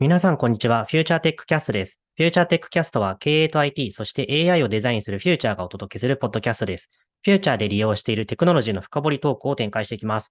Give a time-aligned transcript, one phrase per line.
[0.00, 0.84] 皆さん、こんにちは。
[0.84, 2.00] フューチャーテックキャストです。
[2.16, 6.88] フューチャーテックキャストは経営と IT、そして AI をデザインするフューチャーがお届けするポッドキャストです。
[7.24, 10.30] フューチャーで利用しているテクノロジーの深掘りトークを展開していきます。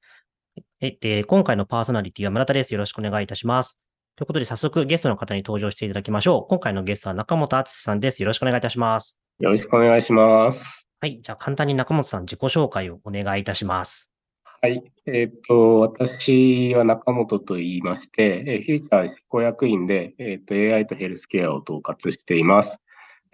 [0.80, 2.74] えで今回のパーソナリティは村田です。
[2.74, 3.78] よろしくお願いいたします。
[4.16, 6.48] ということで、早速ゲストの方に登場していただきましょう。
[6.48, 8.24] 今回のゲストは中元敦さんです。
[8.24, 9.20] よろしくお願いいたします。
[9.42, 10.90] よろしくお願いします。
[11.02, 11.20] はい。
[11.22, 14.14] じゃあ、簡単に中元さん自己紹介をお願いいたします。
[14.60, 14.84] はい。
[15.06, 22.80] えっ、と、私は中元と言いまして、えフューチャー執行役員で、えっ、と、AI とヘルスケアを統括しています。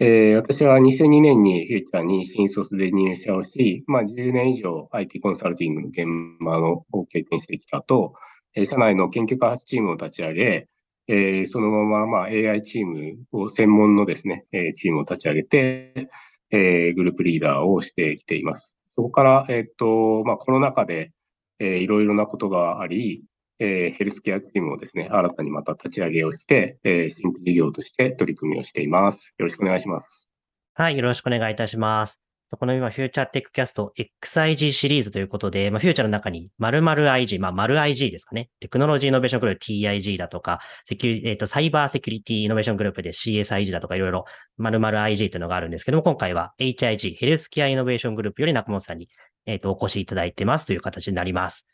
[0.00, 6.04] えー、私は2002年にフューチャーに新卒で入社をし、まあ、10年以上 IT コンサルティングの現
[6.44, 8.12] 場のを経験してきたと、
[8.54, 10.68] え社内の研究開発チームを立ち上げ、
[11.08, 16.10] えー、そのまま、まあ、AI チームを専門のですね、えチームを立ち上げて、
[16.50, 18.73] えー、グループリーダーをしてきています。
[18.96, 21.12] そこから、えっ、と、まあ、コロナ禍で、
[21.58, 23.26] えー、いろいろなことがあり、
[23.58, 29.34] えー、ヘルスケアチームをですね、新たにまた立ち上げをして、えー、新規事業として取り組みをしています。
[29.38, 30.28] よろしくお願いします。
[30.74, 32.33] はい、よろしくお願いいたします。
[32.50, 33.92] この今、フューチャーテックキャスト
[34.22, 38.50] XIG シリーズということで、まあ、フューチャーの中に〇〇 IG、まあ、〇 IG ですかね。
[38.60, 44.24] テクノロジーイノベーショングループ TIG だとか、セキュリ、えっ、ー、と、サイバーセキュリティイノベーショングループで CSIG だとかいろいろ
[44.58, 49.08] 〇〇 IG というのがあるんですけども、今回は HIG、ヘルスケアイノベーショングループより中元さんに、
[49.46, 51.66] えっ、ー、と、お越しいただいてますという形になります。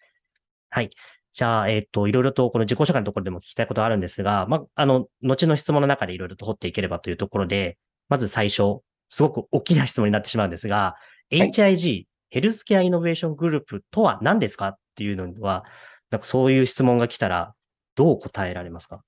[0.70, 0.90] はい。
[1.32, 7.76] じゃあ、えっ、と、いろいろとこの自己紹介のところでも聞きたいことあるんですが、まあ、あの、後の質問の中でいろいろと掘っていければというところで、
[8.08, 10.96] まず最初、すごく大きな質問になってしまうんですが、は
[11.30, 15.64] い、HIG、ヘルスケアイノベーショングループとは何ですかっていうのは、
[16.10, 17.54] なんかそういう質問が来たら、
[17.96, 19.02] どう答えられますか？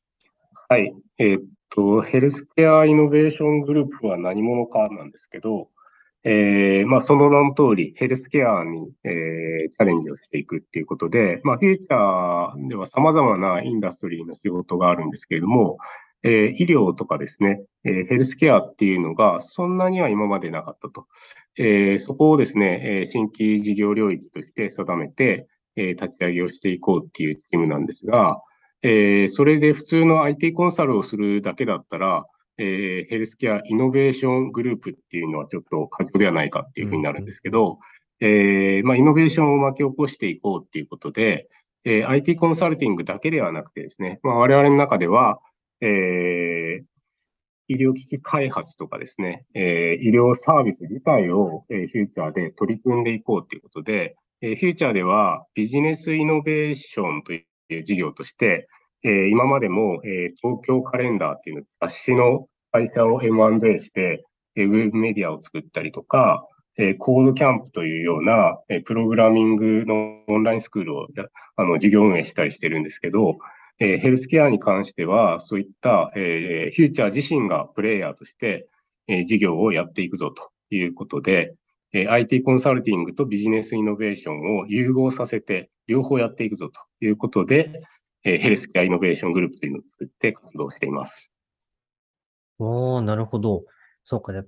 [0.68, 0.92] はい。
[1.18, 5.68] えー、っと、ヘルスケアイノベーショングループは何者かなんですけど、
[6.24, 15.78] えー、まあ、その名の通り、ヘルスケアに、えー、チャレンジをしていくっていうことで、まあ、フューチャーでは様々なインダストリーの仕事があるんですけれども、
[16.24, 21.06] えー、医療とかですね、えー、ヘルスケアっていうのがそんなには今までなかったと。
[21.58, 25.46] えー、そこをですね、えー、新規事業領域として定めて、
[25.76, 28.40] えー、立ち上げをしていこうっていうチームなんですが、
[28.82, 32.24] えー、それで普通の IT コンサルをするだけだったら、
[32.58, 37.78] えー、ヘルスケアイノベーショングループっていうのはちょっと過剰ではないかっていうふうになるんですけど、
[38.20, 41.48] うん、えー、まあ、イノベーションを巻き起こしていこうっていうことで、
[41.84, 45.40] えー、IT コンサルティングだけではなくてですね、まあ、我々の中では、
[45.82, 46.84] えー、
[47.68, 58.68] 医療機器開発とかですね、えー、医療サービス自体を、えー、フューチャーで取り組んでいこうということで、えー、フューチャーではビジネスイノベーションという事業として、
[59.04, 64.24] えー、今までも、えー、東京カレンダーっていう雑誌の会社を M&A して、
[64.56, 66.46] えー、ウェブメディアを作ったりとか、
[66.78, 71.06] えー、コードキャンプというような、えー、プログラミングのオンラインスクールを
[71.56, 73.38] あの事業運営したりしてるんですけど、
[73.78, 78.68] えー、ヘルスケアに関しては、そういった、えー、フューチャー自身がプレイヤーとして、
[79.08, 81.54] えー、事業をやっていくぞということで、
[81.92, 87.82] えー、IT コンサルティングとビジネスイノベーションを融合させて、両方やっていくぞということで、
[88.24, 91.32] え、ヘルスケアイノベーショングループというのを作って活動しています。
[92.58, 93.64] おー、なるほど。
[94.04, 94.44] そうかね。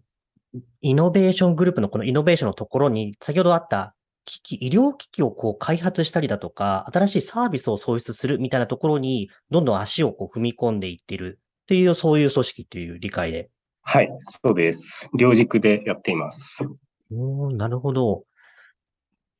[0.81, 3.94] イノベーショングループのこのイノベーションのところに、先ほどあった
[4.25, 13.51] 機器、医療機器をこう開発したりだとか、新しいサービスを創出するみたいなところに、どんどん足をこう踏み込んでいってるっていう、そういう組織っていう理解で。
[13.83, 14.09] はい、
[14.43, 15.11] そうです。
[15.17, 16.65] 両軸でやっています。
[17.12, 18.25] おなるほど。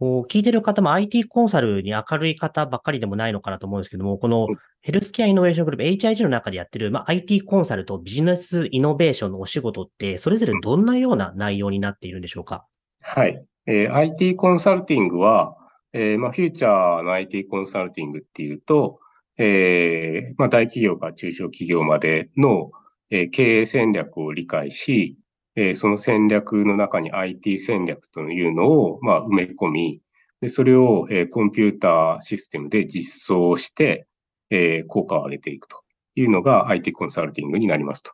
[0.01, 4.49] こう聞いてる方も IT コンサルに明るい方ばっかりでもないのかなと思うんですけども、この
[4.83, 12.67] ヘルスケアイノベーショングループ HIG の中でやってる、まあ、IT コンサルとビジネスイノベーションのお仕事って、それぞれどんなような内容になっているんでしょうか？
[13.03, 13.43] はい。
[13.67, 15.57] えー、IT コンサルティングは、
[15.93, 19.01] えー、まあ、フューチャーの IT コンサルティングっていうと、
[19.39, 22.71] えー、まあ、大企業から中小企業までの、
[23.11, 25.17] えー、経営戦略を理解し、
[25.57, 30.01] えー、その戦略の中に IT 戦略というのを、まあ、埋め込み、
[30.41, 34.07] でそれを、えー、コンピューターシステムで実装して、
[34.51, 35.81] えー、効果を上げていくと
[36.17, 38.13] いうのが IT コンサルティングになりますと。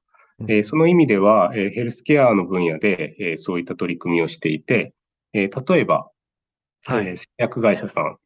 [0.49, 4.95] えー、その意味では、えー、ヘルスケアの分野で、えー、そういった取り組みをしていて、
[5.33, 6.11] えー、例えば、
[6.87, 8.17] はい、えー、製薬会社さん、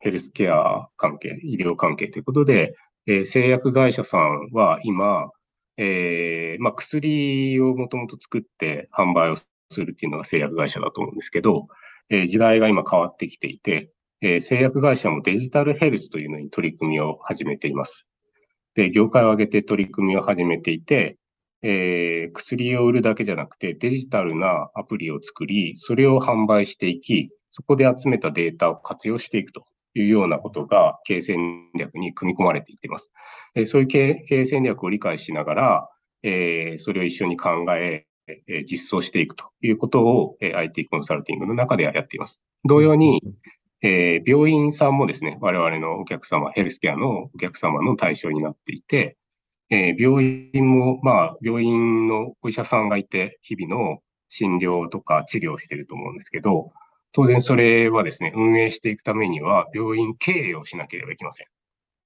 [0.00, 2.74] ヘルスケア関係、医療関係ということで、
[3.06, 5.30] えー、製薬会社さんは今、
[5.76, 9.44] えーまあ、薬をもともと作って販売をす
[9.76, 11.68] るっていうのが製薬会社だと思うんですけど、
[12.10, 13.90] えー、時代が今変わってきていて、
[14.20, 18.06] えー、製薬会社もデジタルヘルスというのに取り組みを始めています。
[18.74, 21.16] で、業界を挙げて取り組みを始めていて、
[21.62, 29.64] えー、薬を売るだけじゃなくてデジタルなアプリを作り、それを販売していき、そこで集めたデータを活用していくと
[29.94, 33.10] いうようなことが経営戦略に組み込まれていっています。
[33.54, 35.88] えそういう経営戦略を理解しながら、
[36.22, 38.06] えそれを一緒に考え、
[38.46, 42.40] え実装していくということを、え IT コンサルティングの中ではやっています。
[42.64, 43.20] 同様に、
[43.82, 49.16] え病院さんもですね、我々のお客様、ヘルスケアのお客様の対象になっていて、
[49.70, 56.72] え病院も、まあ、病院のお医者さんがいて、日々の診療とか治療をしていると思うんですけど、
[57.12, 61.46] 当然それはですね、運営していくためには病院経営をしなければいけません。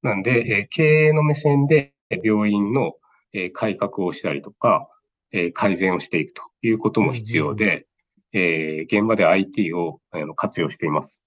[0.03, 2.93] なんで、え経営の目線で病院の、
[3.33, 4.89] え改革をしたりとか、
[5.33, 7.87] え改善をしていくということも必要で、
[8.33, 10.01] え現場で IT を
[10.37, 11.19] 活用しています。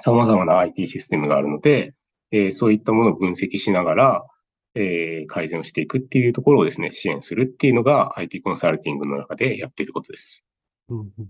[0.00, 1.94] 様々な IT システムがあるので、
[2.30, 4.26] えそういったものを分析しながら、
[4.74, 10.44] え改善をしていくっていうところをですね、支援するっていうのが IT コンサルティングの中でやっていることです。
[10.88, 11.28] うんうん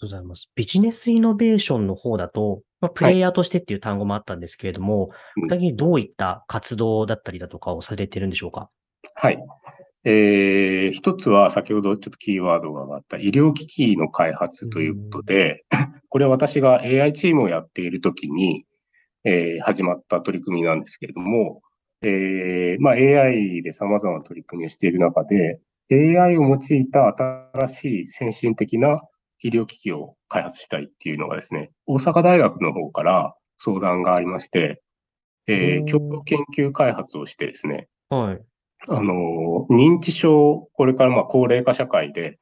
[0.00, 0.50] ございます。
[0.56, 8.68] ビジネスイノベーションの方だと、まあ、プレイヤーとしてっていう単語もあったんですけれども、具体的にどういった活動だったりだとかをされているんでしょうか？
[9.14, 9.38] はい。
[10.04, 15.64] えー、一つは先ほどちょっとキーワードが上がった医療機器の開発ということで、
[16.08, 18.64] これは私が AI チームをやっているときに、
[19.22, 21.62] えー、始まった取り組みなんですけれども、
[22.02, 25.60] えー、まあ、AI で様々な取り組みをしている中で、
[25.90, 27.14] AI を用いた
[27.52, 29.02] 新しい先進的な
[29.40, 34.82] 医療機器を開発したいっていうのがですね、大阪大学の方から相談がありまして、
[35.46, 38.40] えー、共同研究開発をしてですね、はい。
[38.88, 42.38] あの、認知症、これからまあ高齢化社会で、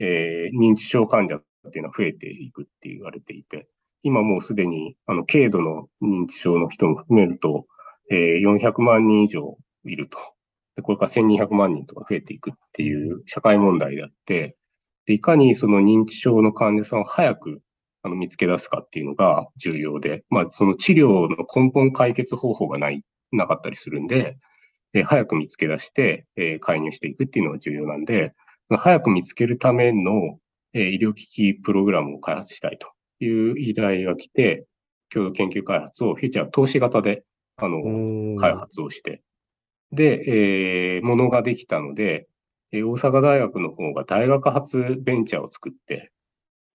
[0.00, 3.68] えー、認知症患者っていうのは増えていくって言われていて、
[4.02, 7.66] 今もうすでに、あの、軽度の認知症の人も含めると、
[8.10, 10.18] えー、400万人以上いると。
[10.76, 14.56] で、これから1200万人とか増えていくっていう社会問題であって、
[15.06, 17.60] で、いかにその認知症の患者さんを早く
[18.02, 23.02] あの見つけ出すかっていうのが重要で、まあ、その治療の根本解決方法がない、
[23.32, 24.36] なかったりするんで、
[24.94, 28.32] え早く見つけ出して、え介入していくっていうのが重要なんで、
[28.70, 30.38] 早く見つけるための、
[30.72, 32.88] え医療機器プログラムを開発したいと
[33.24, 34.66] いう依頼が来て、
[35.10, 37.24] 共同研究開発をフューチャー投資型で、
[37.56, 39.22] あの、開発をして、
[39.92, 42.26] で、えー、ものができたので、
[42.72, 46.10] え大阪大学の方が大学発ベンチャーを作って、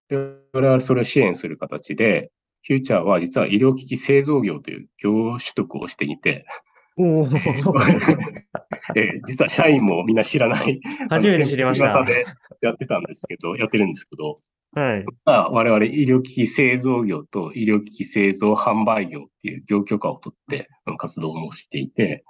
[0.08, 0.16] で、
[0.52, 2.32] 我々それを支援する形で、
[2.62, 6.46] フューチャーは実は医療機器製造業という業取得をしていて、
[6.96, 7.74] おそう
[8.96, 10.80] え実は社員もみんな知らない。
[11.08, 12.04] 初めて知りました。
[12.04, 12.26] で
[12.60, 14.40] やってたんですけど、やってるんですけど、
[14.72, 15.04] はい。
[15.24, 20.68] まあ、我々医療機器製造業と医療機器製造販売業っていう業許可を取って
[20.98, 22.24] 活動もしていて、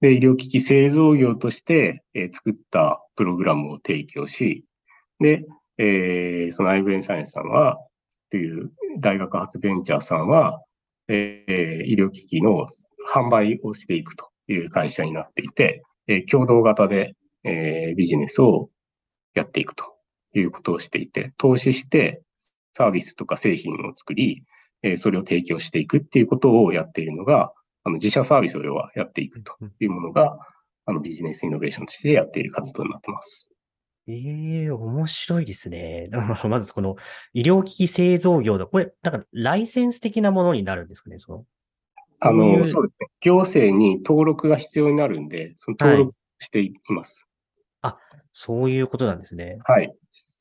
[0.00, 4.64] で、医療機器製造業として、えー、作ったプログラムを提供し、
[5.20, 5.44] で、
[5.76, 7.78] えー、そのアイブレンサイエンスさんは、
[8.30, 10.62] という大学発ベンチャーさんは、
[11.08, 12.66] えー、医療機器の
[13.14, 17.14] 販売をしていくという会社になっていて、えー、共同型で、
[17.44, 18.70] えー、ビジネスを
[19.34, 19.91] やっていくと
[20.40, 22.22] いうことをしていて、投資して
[22.72, 24.44] サービスとか製品を作り、
[24.82, 27.52] えー、それを提供していくっていうことをやっているのが、
[27.84, 30.38] あの自社サービスを要はやっていくというものが、
[30.84, 33.50] あのビジネスイノベーションとしてやっている活動になってます。
[34.08, 36.08] ええー、面白いですね。
[36.48, 36.96] まずこの
[37.32, 38.66] 医療機器製造業だ。
[38.66, 41.46] これ、なんかライセンス的なものになるんですかね、その。
[42.18, 43.08] あの、そうですね。
[43.20, 47.28] 行政に登録が必要になるんで、その登録しています。
[47.80, 47.98] はい、あ、
[48.32, 49.58] そういうことなんですね。
[49.64, 49.92] はい。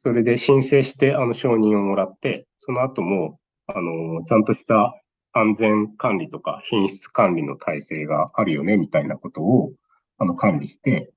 [0.04, 5.00] それで申請して、あの、承認をもらって、その後も、あの、ちゃんとした
[5.32, 9.72] 安全管理とか品質管理の体制があるよね、みたいなことを、
[10.18, 11.14] あの、管理して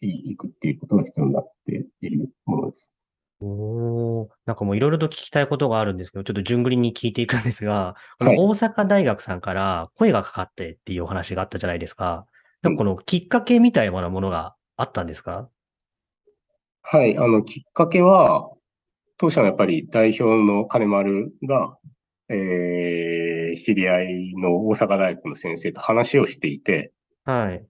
[0.00, 2.92] いくっていうことが必要になっているものです。
[3.40, 12.26] おなんかもういろいろと聞きたいことがあるんですけど、ちょっと順繰りに聞いていくんですが、この大阪大学さんから声がかかってっていうお話があったじゃないですか。
[12.62, 15.48] でもこのきっかけみたいなものがあったんですか、
[16.86, 18.50] はい、あの、きっかけは、
[19.16, 21.78] 当社のやっぱり代表の金丸が、
[22.28, 26.92] えー、知り合いの大阪大学の先生と話をしていて、
[27.24, 27.64] はい。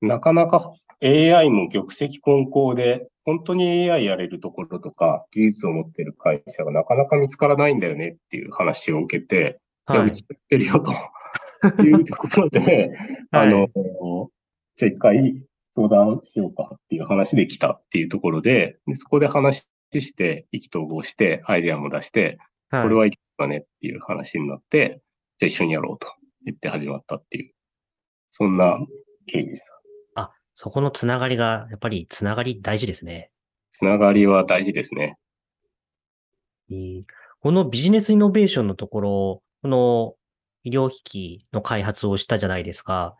[0.00, 12.96] なかなか AI も玉石混交で、本当に AI やれるところとか、技術を持ってる会社がなかなか見つからないんだよねっていう話を受けて、はい、いや、うちやってるよというところで、
[13.30, 13.70] あの、はい、
[14.76, 15.42] じゃあ一回
[15.78, 22.38] 相談しようかっていう話で来たっていうところで、でそこで話して、意気投合して、アイデアも出して、
[22.70, 25.00] はい、これはいかねっていう話になって、
[25.38, 26.08] じゃあ一緒にやろうと
[26.44, 27.54] 言って始まったっていう、
[28.30, 28.76] そんな
[29.26, 29.60] 経緯でし
[30.14, 30.20] た。
[30.22, 33.30] あ、そこのつながりが、やっぱりつながり大事ですね。
[33.70, 35.16] つながりは大事ですね。
[37.40, 40.16] このビジネスイノベーションのところ、この
[40.64, 43.16] 医療機器の開発をしたじゃないですか。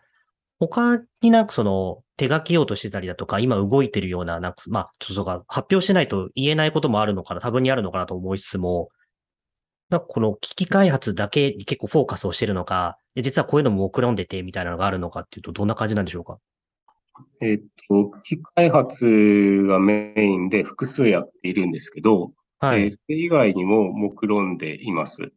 [0.61, 8.89] 他になんかその手書きようとしてたりだとか、今動いてるような、なんか、まあ、ちょっとか発表しないと言えないこともあるのかな、多分にあるのかなと思いつつも、
[9.89, 16.39] なんかこの機器開発だけに結構フォーカスをしてるのか、実はこういうのも目論んでてみたいなのがあるのかっていうと、どんな感じなんでしょうか？
[17.41, 22.91] えっと、機器開発がメインで複数やっているんですけど、はえーい。
[22.91, 25.33] それ以外にも目論んでいます。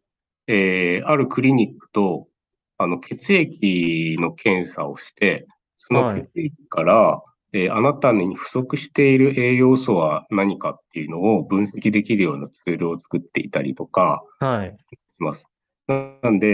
[0.47, 2.27] えーあるクリニックと、
[2.81, 5.47] あの、血液の検査をして、
[5.77, 7.21] そのはい血液から、
[7.53, 14.77] えーあなたに不足している栄養素は何かっていうのを分析できるようなツールを作っていたりとかはい。
[14.79, 15.45] します。
[15.88, 16.47] なんで、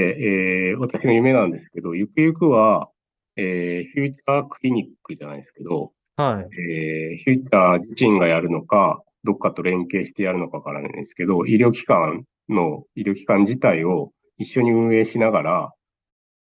[0.72, 2.89] えー私の夢なんですけど、ゆくゆくは、
[3.36, 6.55] えーフューチャークリニックじゃないですけど、はい。
[6.60, 15.74] えーフューチャー自身がやるのか、どっかと連携してやるのかわからないんですけど、医療機関の、医療機関自体を一緒に運営しながら、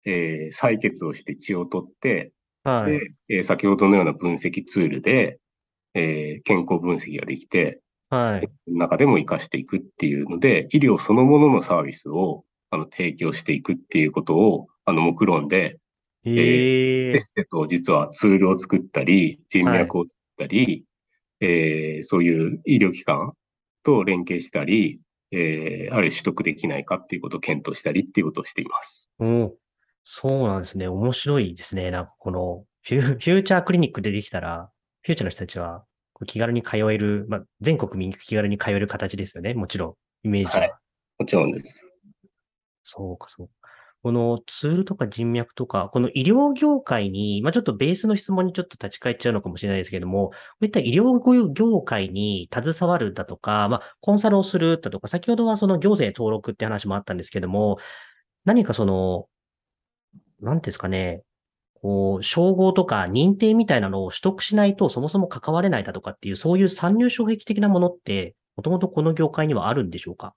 [0.07, 2.31] えー採血をして血を取って、
[2.63, 2.91] はい。
[2.93, 5.39] で、えー先ほどのような分析ツールで、
[5.93, 8.49] えー健康分析ができて、はい。
[8.67, 15.77] 中でも活かしていくっていうので、医療そのもののサービスをあの提供していくっていうことを、あの、目論んで、
[16.25, 20.85] ええせっせと実はツールを作ったり、人脈を作ったり、
[21.41, 23.33] えーそういう医療機関
[23.83, 24.99] と連携したり、
[25.31, 29.09] えーあるいは取得できないかっていうことを検討したりっていうことをしています。
[29.19, 29.53] お
[30.09, 30.87] そうなんですね。
[30.87, 31.91] 面白いですね。
[31.91, 34.69] なんかこのフュ、フューチャークリニックでできたら、
[35.01, 35.83] フューチャーの人たちは
[36.25, 39.53] 気軽に通える、まあ、全国民気軽に通える形ですよね。
[39.53, 40.61] もちろん、イメージは。
[40.61, 40.73] はい
[41.19, 41.83] もちろんです。
[42.83, 43.53] そうか、そうか。
[44.03, 57.79] このツールとか人脈とか、この医療業界に、まあ、ちょっとベースの質問にちょっと立ち返っちゃうのかもしれないですけども、こういった医療業界に携わるだとか、まあ、コンサルをするだとか、先ほどはその行政登録って話もあったんですけども、
[58.45, 59.27] 何かその、
[60.41, 61.23] なんですかね、
[61.81, 70.33] こう、称号とか認定みたいなのを取得しないとそもそも関われないだとかっていう、そういう参入障壁的なものって、もともとこの業界にはあるんでしょうか？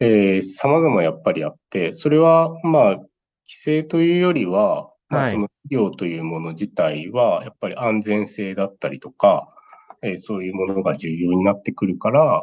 [0.00, 3.08] えー様々やっぱりあって、それは、まあ、規
[3.48, 5.32] 制というよりは、まあ、はい。
[5.32, 9.48] その医療というもの自体は、やっぱり安全性だったりとか、
[10.02, 12.42] えーそういうものが重要になってくるから、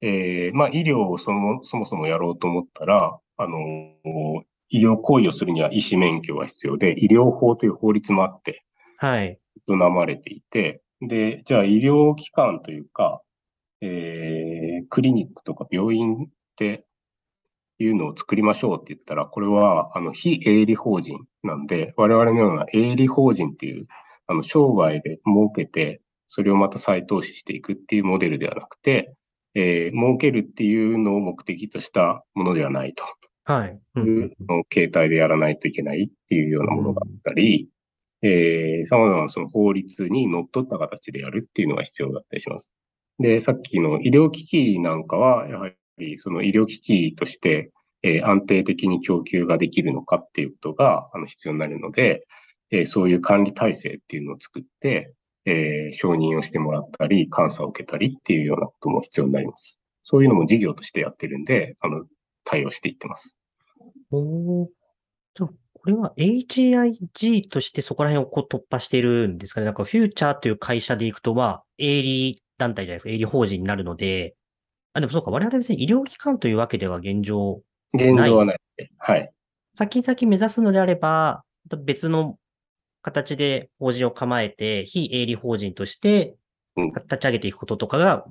[0.00, 3.56] えーまあ、医療をそもそもそもやろうと思ったら、あの
[4.72, 8.64] 医療行為をするには医師免許が必要で、医療法という法律もあって、
[8.96, 9.38] はい。
[9.68, 13.20] 営まれていて、で、じゃあ医療機関というか、
[13.82, 16.84] えークリニックとか病院って
[17.78, 23.86] いうのを作りましょうって言ったら、これは、あの、非営利法人なんで、我々のような営利法人っていう、
[24.26, 29.14] あの、商売で儲けて、それをまた再投資していくっていうモデルではなくて、
[29.54, 33.04] えー儲けるっていうのを目的としたものではないと
[33.44, 33.80] はい。
[33.96, 34.30] うん
[34.72, 37.68] 携帯でやらないといけないっていうようなものがあったり、
[38.22, 42.70] えー、様々なその法律にのっった形でやるっていうのが必要だったりします。
[43.18, 47.72] で、さっきの医療機器なんかは、やはりその医療機器として、
[48.04, 52.22] えー安定的に供給ができるのかっていうことがあの必要になるので、
[52.70, 59.80] えーそういう管理体制っていうのを作って、えー承認をしてもらったり、監査を受けたりっていうようなことも必要になります。
[60.02, 62.04] そういうのも事業としてやってるんで、あの、
[62.44, 63.36] 対応していってます。
[64.10, 64.68] おー
[65.34, 69.66] じゃあこれは HIG としてそこら辺をこう突破しているんですかね。
[69.66, 73.10] なんかフューチャーという会社でいくと、まあ、営利団体じゃないですか。
[73.10, 74.36] 営利法人になるので、
[74.92, 77.62] あ、でもそうか、我々別に医療機関というわけでは現状、
[77.94, 78.60] 現状はない。
[78.98, 79.32] はい。
[79.74, 81.44] 先々目指すのであれば、
[81.84, 82.38] 別の
[83.00, 86.36] 形で法人を構えて、非営利法人として
[86.76, 88.24] うん立ち上げていくこととかが、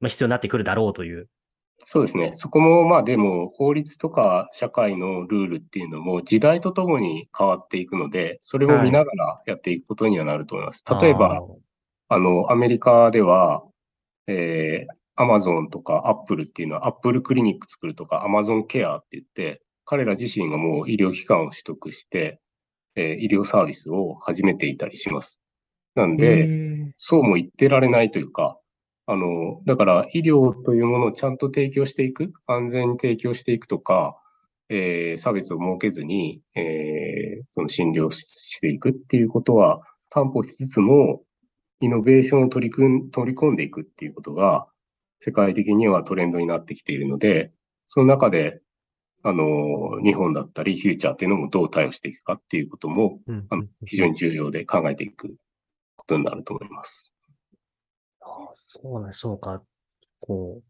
[0.00, 1.28] まあ、必要になってくるだろうという。
[1.82, 2.32] そうですね。
[2.32, 10.84] そこも、まあでも、法律とか社会のルールっていうのも時代とともに変わっていくので、それを見ながらやっていくことにはなると思います。
[11.00, 11.40] 例えば、
[12.08, 13.62] あの、アメリカでは、
[14.26, 22.40] えー、アマゾンとかアップルっていうのは、アップルクリニック作るとか、アマゾンケアって言って、彼ら自身がもう医療機関を取得して、
[22.94, 25.40] えー医療サービスを始めていたりします。
[25.94, 28.59] なんで、そうも言ってられないというか、
[29.10, 34.16] あの、だから医療というものをちゃんと提供していく、安全に提供していくとか、
[34.68, 41.22] えー差別を設けずに、えーその診療していくっていうことは担保しつつも、
[41.80, 44.66] イノベーションを取り組ん取り込んでいくっていうことが、
[45.18, 47.50] 世界的にはトレンドになってきているので、
[47.88, 48.60] その中で、
[49.24, 55.34] あの、日本だったり、フューチャーっていうのもどう対応していくかっていうことも、うんあの非常に重要で考えていく
[55.96, 57.12] ことになると思います。
[58.66, 59.62] そうね、そうか。
[60.20, 60.62] こう、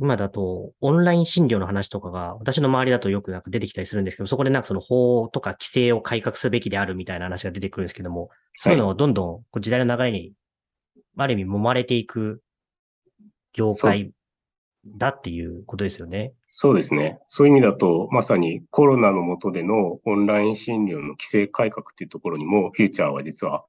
[0.00, 10.32] 今だと、オンライン診療の話とかが、私の周りだとよくなんか出てきたりするんですけど、そこでなんかその法とか規制を改革すべきであるみたいな話が出てくるんですけども、そういうのをどんどんこう時代の流れに、
[11.16, 12.42] ある意味揉まれていく
[13.52, 14.12] 業界
[14.86, 16.32] だっていうことですよね。
[16.46, 17.18] そうですね。
[17.26, 23.64] そういう意味だと、まさにコロナの下でのオンライン診療の規制改革っていうところにも、フューチャーは実は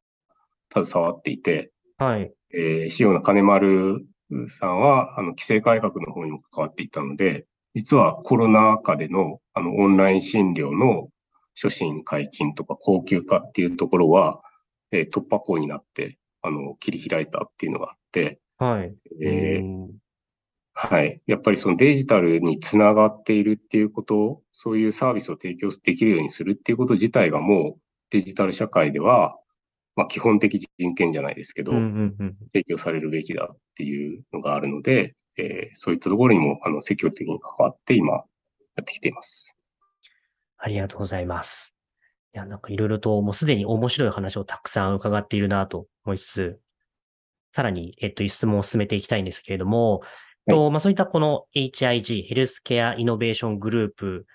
[0.71, 2.31] 携わっていて、はい。
[2.53, 4.05] えー、塩野金丸
[4.47, 11.09] さんは、あの、規制改革の方にも関わっていたので、実はコロナ禍での、あの、オンライン診療の
[11.61, 14.39] 初診解禁とか高級化っていうところは、
[14.91, 18.95] えー、突破口になって、あの、切り開いたっていうのがあって、はい。
[19.21, 19.87] えー、
[20.73, 21.21] はい。
[21.27, 29.37] やっぱりそのデジタルにつながっているっていうことそういうサービスを提供できるようにするっていうこと自体がもうデジタル社会では、
[29.99, 31.73] まあ、基本的人権じゃないですけど、
[32.53, 38.21] 提供されるべきだっていうのがあるので、えー、そういったところにもあの積極的に関わって今や
[38.79, 39.57] ってきています。
[40.57, 41.75] ありがとうございます。
[42.33, 46.59] いや、なんかいろいろともうすでに面白い話をたくさん伺っているなと思いつつ、
[47.51, 50.05] さらに、えっと、質問を進めていきたいんですけれども、は
[50.47, 54.25] い、とまあ、そういったこの HIG、ヘルスケアイノベーショングループ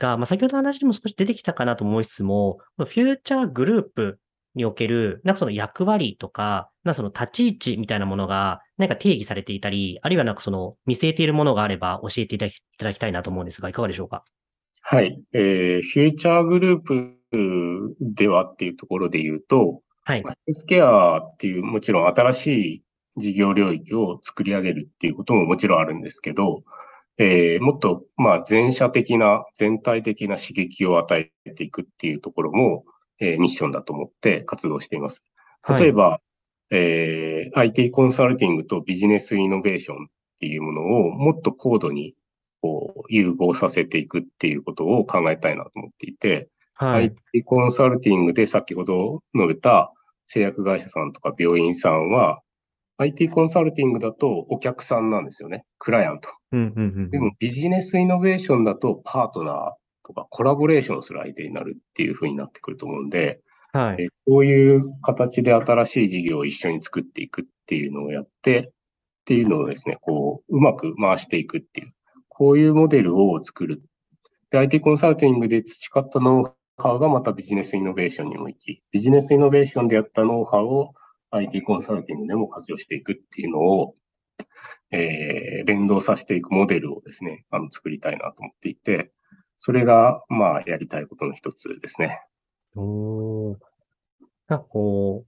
[0.00, 4.18] が、まあ、先ほどの話にも少し出てきたかなと思いつつも、フューチャーグループ
[4.54, 12.46] における、なんかその役割とか、なんかその立ち位置みたいなものが、なんか定義されていたり、あるいはなんかその見据えているものがあれば教えていた
[12.84, 14.24] だきたいなと思うんですが、いかがでしょうか？
[14.82, 15.20] はい。
[15.32, 20.22] えー、フューチャーグループではっていうところで言うと、はい。
[20.22, 22.82] ヘルスケアっていうもちろん新しい
[23.16, 26.62] 事業領域を作り上げるっていうことももちろんあるんですけど、
[27.18, 32.84] えー、もっと、まあ、全社的な、全体的な刺激を与えていくっていうところも、
[33.22, 35.24] えー、ミッションだと思って活動しています。
[35.78, 39.98] 例えば、はい、えー、IT コンサルティングとビジネスイノベーションっ
[40.40, 42.14] ていうものをもっと高度に
[42.60, 49.92] こう融合させていくっていうことを考えたいなと思っていて、はい、IT コンサルティングで先ほど述べた
[50.26, 52.40] 製薬会社さんとか病院さんは、
[52.98, 55.64] IT コンサルティングだとお客さんなんですよね。
[55.78, 56.28] クライアント。
[56.52, 59.81] でもビジネスイノベーションだとパートナー
[60.12, 63.40] とかコラボレーションする相手になるっていうふうになってくると思うんで、
[63.72, 68.70] はい、こういう形で新しい事業を一緒に作っていくっていうのをやって、
[69.22, 71.94] っていうのをですね、こう、うまく回していくっていう、
[72.28, 73.82] こういうモデルを作る。
[74.50, 80.92] で、IT コンサルティングで培ったノウハウがまたビジネスイノベーションにも行き、ビジネスイノベーションでやったノウハウを
[81.30, 83.94] IT コンサルティングでも活用していくっていうのを、
[84.90, 89.12] えー、連動させていくモデルをですね、あの、作りたいなと思っていて、
[89.64, 92.20] それが、まあ、やりたいことの一つですね。
[92.74, 93.56] お
[94.48, 95.26] なんかこう、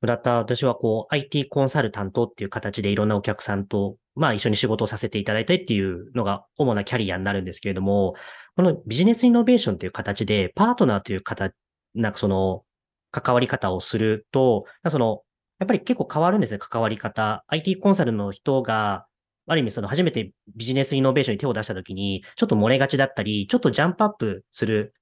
[0.00, 8.16] 村田、私はこう、IT コンサルタントっていう形でいろんなお客さんと、まあ一緒に仕事をさせていただいたいっていうのが主なキャリアになるんですけれども、
[8.56, 11.54] このビジネスイノベーションという形で、パートナーという形、
[11.94, 12.64] なんかその、
[13.12, 15.22] 関わり方をすると、その、
[15.60, 17.44] やっぱり結構変わるんですね、関わり方。
[17.46, 19.06] IT コンサルの人が、
[19.46, 24.92] ある意味その初めてビジネスイノベーションに手を出したときに、ちょっと漏れがちだったり、ちょっとジャンプアップする。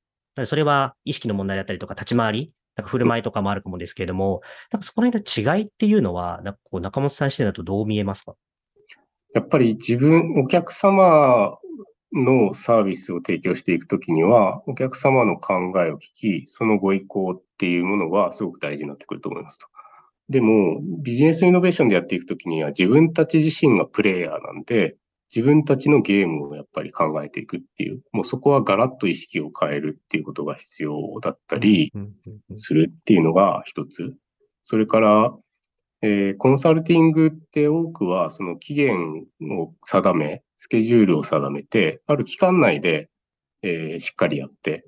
[0.44, 8.34] それは意識の問題だったりとか、立ち回り、なんか振る舞いとかもあるかもですけれども、なんかそこら辺の違いっていうのは、なんかこう中本さん視点だとどう見えますか？
[9.32, 11.56] やっぱり自分、お客様
[12.12, 15.54] のサービスを提供していくときには、お客様の考
[15.84, 19.66] えを聞き、そのご意向っていうものはすごく大事になってくると思いますと。
[20.28, 24.96] でも、ビジネスイノベーションでやっていくときには自分たち自身がプレイヤーなんで、
[25.34, 31.92] 自分たちのゲームをやっぱり考えていくっていう、もうそこはガラッと意識を変えるっていうことが必要だったり
[32.56, 34.14] するっていうのが一つ。
[34.62, 35.34] それから、
[36.02, 39.26] えー、コンサルティングって多くはその期限
[39.58, 43.08] を定め、スケジュールを定めて、ある期間内で、
[43.62, 44.84] えー、しっかりやって、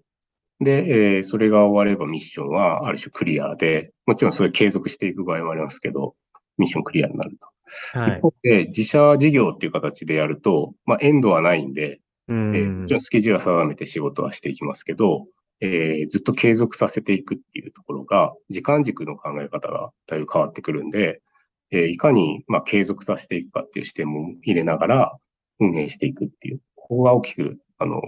[0.60, 6.14] で、えー、それが終わればミッションはある種クリアで、もちろんそれ継続していく場合もありますけど、
[6.58, 7.36] ミッションクリアになる
[7.92, 7.98] と。
[7.98, 15.26] はい、一方で、自社事業っていう形でやると、まあ、エンドはないんで、うん、えー、もちろんスケジュールは定めて仕事はしていきますけど、
[15.60, 21.20] えー、ずっと継続させていくっていうところが、時間軸の考え方がだいぶ変わってくるんで、
[21.70, 25.12] えー、いかに、まあ、継続させていくかっていう視点も入れながら
[25.58, 28.00] 運営していくっていう、ここが大きくあの、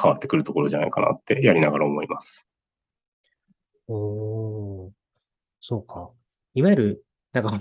[0.00, 2.46] 変わってくるところじゃないかなってやりながら思います。
[3.88, 4.90] おー
[5.60, 6.10] そうか。
[6.54, 7.58] いわゆる、なんか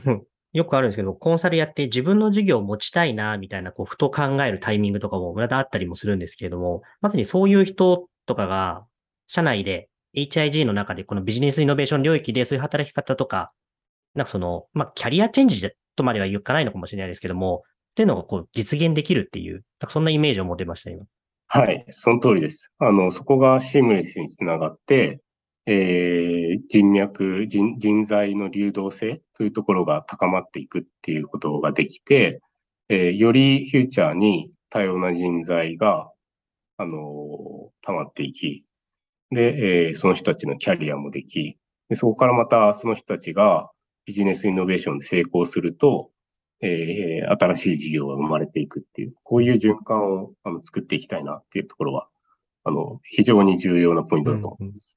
[0.51, 8.85] よくあるんですけど、コンサルやって自分の授業を持ちたいな、みたいな、こう、ふと考えるタイミングとかも、村田あったりもするんですけれども、まさにそういう人とかが、
[9.27, 13.51] 社内で HIG の中で、このビジネスイノベーション領域でそういう働き方とか、
[14.13, 21.05] なんかその、まあ、キャリアチェンジとまでは言かないのかもしれないですけども、っていうのがこう実現できるっていう、そんなイメージを持てました、今。
[21.55, 22.71] はい、その通りです。
[22.79, 25.21] あの、そこがシームレスにつながって、
[25.67, 32.41] えー、人脈人、人材の流動性というところが高まっていくっていうことができて、
[32.89, 36.09] えー、よりフューチャーに多様な人材が、
[36.77, 38.65] あのー、溜まっていき、
[39.29, 43.69] で、えー、その人たちのキャリアもでき、でそこからまたその人たちが
[44.07, 46.09] ビジネスイノベーションで成功すると、
[46.65, 52.07] えー、新しい事業が生まれていくっていう、こういう循環をあの作っていきたいなっていうところは、
[52.63, 54.95] あの、非常に重要なポイントだと思います。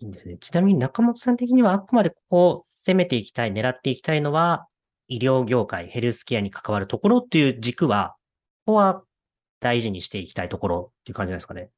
[0.00, 0.36] うんうん、いいですね。
[0.38, 4.66] ちなみに中本さん的にはあくまでここを攻めていきたい、狙っていきたいのは、
[5.06, 8.16] 医療業界、ヘルスケアに関わるところっていう軸は、
[8.66, 9.04] ここは
[9.60, 11.70] 大事にしていきたいところっていう感じですかね。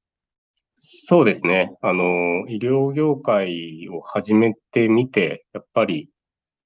[0.77, 1.77] そうですね。
[1.83, 6.09] あの、医療業界を始めてみて、やっぱり、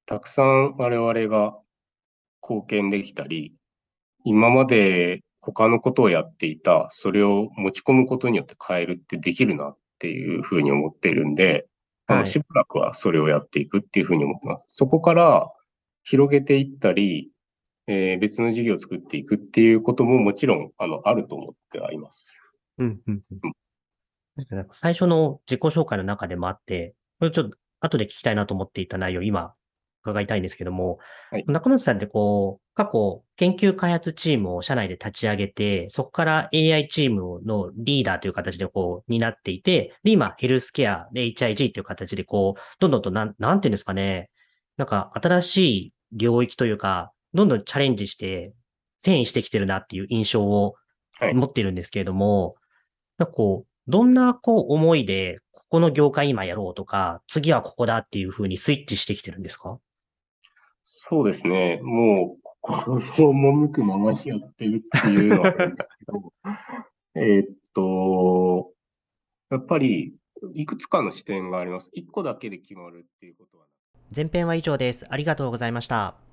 [0.07, 1.59] たくさん我々が
[2.43, 3.55] 貢献できたり、
[4.25, 11.67] 今まで他のことをやっていた、それを持ち込むことによって変えるってできるなっていうふうに思っているんで、
[12.07, 14.67] はい、しばらくはそれをやっていくっていうふうに思ってます。
[14.71, 15.51] そこから
[16.05, 17.31] 広げていったり、
[17.87, 22.33] えー、別の事業を作っていくっていうことももちろんあのあると思ってはいます。
[22.79, 23.35] うんうんう
[24.43, 29.55] ん、最初の自己紹介の中でもあって、これちょっと後で聞きたいなと思っていた内容、今
[30.03, 30.99] 伺いたいんですけども、
[31.31, 44.31] はい、中野さんってこう、過去研究開発チームを社内で立ち上げて、そこから AI チームのリーダーという形でこう、担っていて、で、今、ヘルスケア、HIG という形でこう、どんどんとなん、なんていうんですかね、
[44.77, 48.53] なんか新しい領域というか、どんどんチャレンジして、
[49.05, 50.75] 遷移してきてるなっていう印象を
[51.35, 52.55] 持っているんですけれども、はい、
[53.19, 59.79] なんかこう、どんなこう思いで、ここの業界今やろうとか、次はここだっていうふうにスイッチしてきてるんですか？
[60.91, 61.81] そうですね。
[61.83, 66.33] もう、心を赴くままにやってるっていうのはあるんですけど、
[67.15, 68.73] えっと、
[69.51, 70.15] やっぱり、
[70.55, 71.91] いくつかの視点があります。
[71.93, 73.67] 一個だけで決まるっていうことは。
[74.15, 75.05] 前編は以上です。
[75.11, 76.28] ありがとうございました。